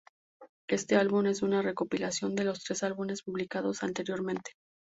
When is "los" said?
2.45-2.63